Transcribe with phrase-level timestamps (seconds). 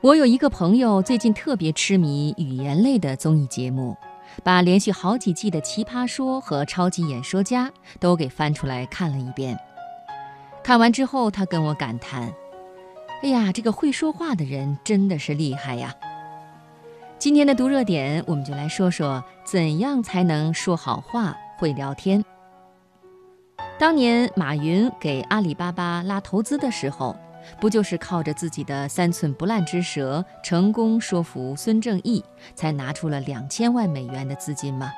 [0.00, 3.96] 我有一个朋友，最近特别痴迷语言类的综艺节目，
[4.44, 7.66] 把连续好几季的《奇葩说》和《超级演说家》
[7.98, 9.58] 都给翻出来看了一遍。
[10.62, 12.32] 看完之后，他跟我感叹
[13.24, 15.92] ：“哎呀，这个会说话的人真的是厉害呀！”
[17.18, 22.24] 今天的读热点，我们就来说说怎样才能说好话、会聊天。
[23.80, 27.16] 当年马云给阿里巴巴拉投资的时候。
[27.60, 32.24] 不就是靠着自己的三寸不烂之舌，成功说服孙正义，
[32.54, 34.92] 才拿出了两千万美元的资金吗？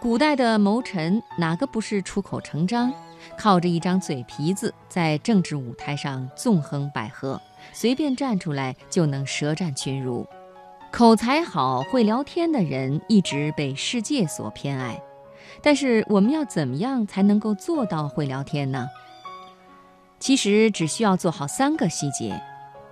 [0.00, 2.92] 古代的谋臣哪个不是出口成章，
[3.36, 7.38] 靠着一张嘴皮子，在政治舞台上纵横捭阖，
[7.72, 10.26] 随便站出来就能舌战群儒，
[10.90, 14.98] 口才好、会聊天的人一直被世界所偏爱。
[15.62, 18.88] 但是我们要怎么样才能够做到会聊天呢？
[20.20, 22.40] 其实只需要做好三个细节：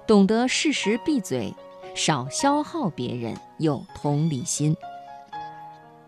[0.07, 1.55] 懂得适时闭嘴，
[1.95, 4.75] 少消耗别人，有同理心。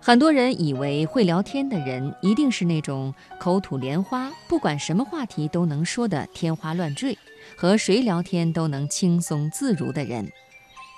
[0.00, 7.16] 很多人以为会聊天的人一定是那种口吐莲花，不管什么话题都能说得天花乱坠，
[7.54, 10.32] 和谁聊天都能轻松自如的人。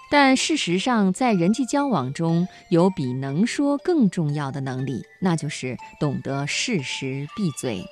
[0.08, 7.84] 但事实上，在人际交往中有比能说更重要的能力，那就是懂得适时闭嘴。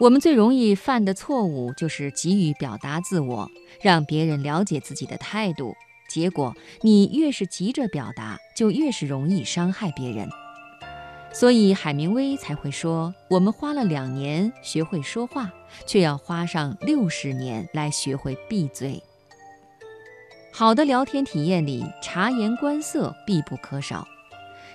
[0.00, 3.48] 我们最容易犯的错误就是急于表达自我，
[3.80, 5.74] 让别人了解自己的态度。
[6.08, 10.28] 结果，你越是急着表达，就越是容易伤害别人。
[11.32, 15.52] 所以，海明威才会说：“我们花了两年学会说话，
[15.86, 19.00] 却要花上六十年来学会闭嘴。”
[20.52, 24.06] 好的聊天体验里，察言观色必不可少。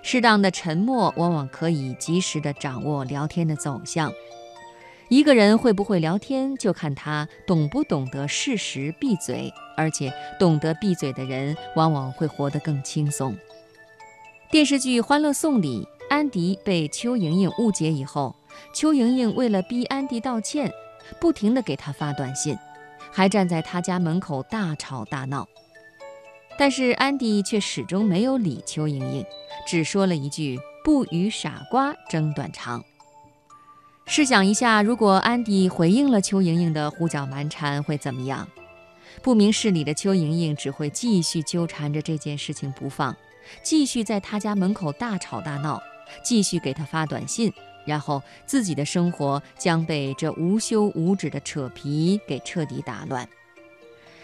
[0.02, 4.12] 适当的沉默，往往可以及时地掌握聊天的走向。
[5.10, 9.52] 一个人会不会聊天，就看他懂不懂得适时闭嘴。
[9.76, 13.36] 而且，懂得闭嘴的人，往往会活得更轻松。
[14.52, 18.36] 电视剧《欢乐颂》里，安迪被邱莹莹误解以后，
[18.74, 20.72] 邱莹莹为了逼安迪道歉，
[21.20, 22.56] 不停地给他发短信，
[23.12, 25.48] 还站在他家门口大吵大闹。
[26.58, 29.26] 但是安迪却始终没有理邱莹莹，
[29.66, 32.84] 只说了一句：“不与傻瓜争短长。”
[34.12, 38.50] 试想一下，如果安迪回应了邱莹莹的胡搅蛮缠，会怎么样？
[39.22, 43.16] 不明事理的邱莹莹只会继续纠缠着这件事情不放，
[43.62, 45.80] 继续在他家门口大吵大闹，
[46.24, 47.54] 继续给他发短信，
[47.86, 53.30] 然后自己的生活将被这无休无止的扯皮给彻底打乱。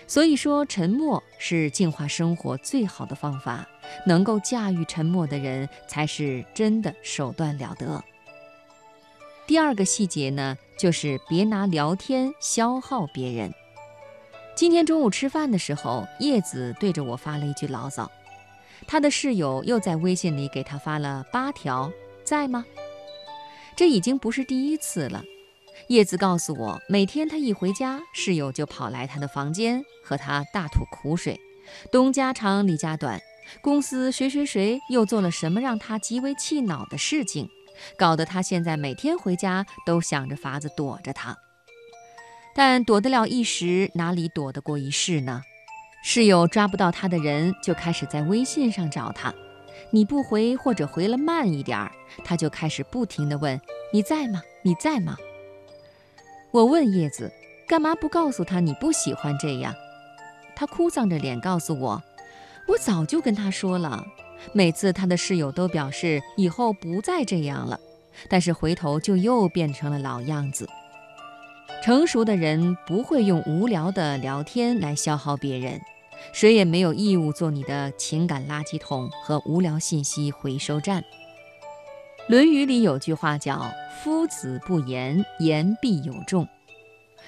[0.07, 3.67] 所以说，沉默是净化生活最好的方法。
[4.07, 8.03] 能够驾驭沉默的人，才是真的手段了得。
[9.47, 13.53] 第二个细节呢，就是别拿聊天消耗别人。
[14.56, 18.09] 今天中午吃饭的时候，叶子对着我发了一句牢骚，
[18.88, 21.91] 他的室友又在微信里给他发了八条，
[22.23, 22.66] 在吗？
[23.75, 25.23] 这已经不是第一次了。
[25.89, 31.39] 叶子告诉我，每天他一回家，室友就跑来他的房间和他大吐苦水，
[31.91, 33.22] 东家长李家短，
[33.61, 37.47] 公司谁谁谁又做了什么让他极为气恼的事情。
[37.97, 41.37] 搞得他现在每天回家都想着法子躲着他，
[42.53, 45.41] 但躲得了一时，哪里躲得过一世呢？
[46.03, 49.33] 室友抓不到他的人，就开始在微信上找他。
[49.91, 51.91] 你不回或者回了慢一点儿，
[52.23, 53.59] 他就开始不停地问
[53.91, 54.41] ：“你在吗？
[54.61, 55.17] 你在吗？”
[56.51, 57.31] 我问叶子
[57.67, 59.73] ：“干嘛不告诉他你不喜欢这样？”
[60.55, 62.03] 他哭丧着脸告诉我
[62.69, 64.05] ：“我早就跟他说了。”
[64.53, 67.79] 每次他的室友都表示以后不再这样了，
[68.29, 70.67] 但是回头就又变成了老样子。
[71.83, 75.79] 成熟的人不会用无聊的聊天来消耗别人，
[76.34, 81.01] 谁也没有义务做你的情感垃圾桶和无聊信息回收站。
[82.28, 86.47] 《论语》里有句话叫“夫子不言，言必有重”，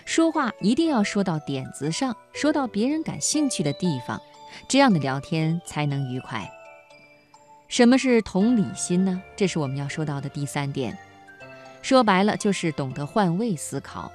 [0.05, 4.19] 说话一定要说到点子上，说到别人感兴趣的地方，
[4.67, 6.49] 这样的聊天才能愉快。
[7.67, 9.21] 什么是同理心呢？
[9.35, 10.97] 这是我们要说到的第三点。
[11.81, 14.11] 说白了，就是懂得换位思考。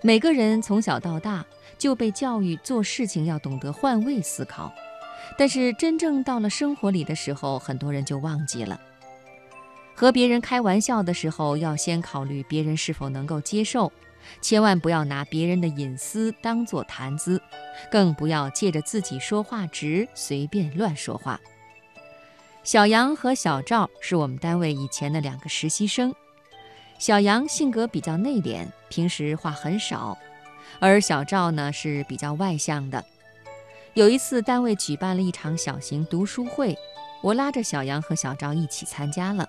[0.00, 1.44] 每个人从小到大
[1.76, 4.72] 就被教育做事情要懂得换位思考，
[5.36, 8.80] 但是真正到了生活里的时候，很多人就忘记了。
[9.94, 13.92] 和别人开玩笑的时候，要先考虑别人是否能够接受，
[14.40, 17.42] 千万不要拿别人的隐私当作谈资，
[17.90, 21.40] 更不要借着自己说话直随便乱说话。
[22.68, 26.14] 小杨和小赵是我们单位以前的两个实习生。
[26.98, 30.18] 小杨性格比较内敛，平时话很少，
[30.78, 33.02] 而小赵呢是比较外向的。
[33.94, 36.76] 有一次，单位举办了一场小型读书会，
[37.22, 39.48] 我拉着小杨和小赵一起参加了。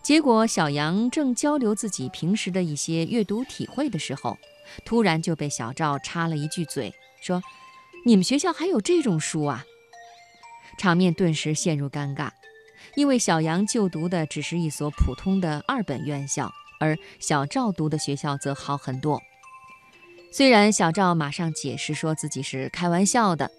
[0.00, 4.38] 结果，小杨正交流自己平时的一些阅读体会的时候，
[4.84, 7.42] 突然就被小赵插了一句嘴，说
[8.06, 9.64] ：“你们学校还有这种书啊？”
[10.78, 12.30] 场面顿时陷入尴尬，
[12.94, 19.20] 因为小杨就读的只是一所普通的二本院校，而小赵读的学校则好很多。
[20.32, 23.50] 虽然小赵马上解释说自己是开玩笑的。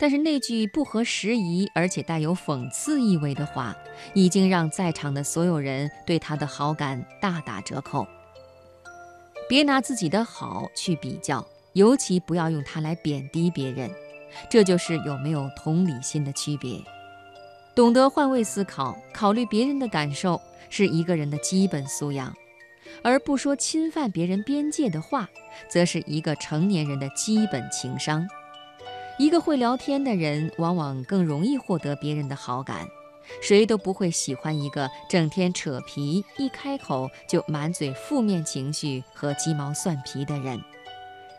[0.00, 3.72] 但是那句不合时宜，而且带有讽刺意味的话，
[4.14, 8.04] 已经让在场的所有人对他的好感大打折扣。
[9.48, 13.88] 别拿自己的好去比较，尤其不要用它来贬低别人，
[14.48, 16.78] 这就是有没有同理心的区别。
[17.74, 20.40] 懂得换位思考，考虑别人的感受，
[20.70, 22.32] 是一个人的基本素养；
[23.02, 25.28] 而不说侵犯别人边界的话，
[25.68, 28.26] 则是一个成年人的基本情商。
[29.18, 32.86] 一个会聊天的人，往往更容易获得别人的好感。
[33.42, 40.60] 谁都不会喜欢一个整天扯皮、一开口就满嘴负面情绪和鸡毛蒜皮的人。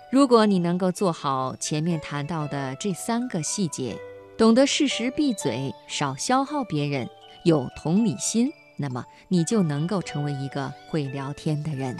[0.09, 3.98] 如果你能够做好前面谈到的这三个细节，
[4.38, 7.09] 懂得适时闭嘴，少消耗别人，
[7.44, 11.98] 有同理心，那么你就能够成为一个会聊天的人。